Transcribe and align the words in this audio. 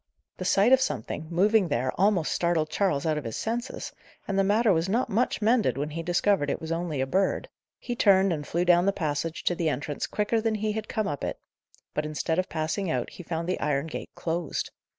The 0.37 0.45
sight 0.45 0.73
of 0.73 0.81
something, 0.81 1.27
moving 1.29 1.67
there, 1.67 1.91
almost 1.91 2.31
startled 2.31 2.71
Charles 2.71 3.05
out 3.05 3.19
of 3.19 3.23
his 3.23 3.37
senses, 3.37 3.93
and 4.27 4.39
the 4.39 4.43
matter 4.43 4.73
was 4.73 4.89
not 4.89 5.11
much 5.11 5.43
mended 5.43 5.77
when 5.77 5.91
he 5.91 6.01
discovered 6.01 6.49
it 6.49 6.59
was 6.59 6.71
only 6.71 7.01
a 7.01 7.05
bird. 7.05 7.49
He 7.77 7.95
turned, 7.95 8.33
and 8.33 8.47
flew 8.47 8.65
down 8.65 8.87
the 8.87 8.93
passage 8.93 9.43
to 9.43 9.53
the 9.53 9.69
entrance 9.69 10.07
quicker 10.07 10.41
than 10.41 10.55
he 10.55 10.71
had 10.71 10.87
come 10.87 11.07
up 11.07 11.23
it; 11.23 11.37
but, 11.93 12.03
instead 12.07 12.39
of 12.39 12.49
passing 12.49 12.89
out, 12.89 13.11
he 13.11 13.21
found 13.21 13.47
the 13.47 13.59
iron 13.59 13.85
gate 13.85 14.09
closed. 14.15 14.71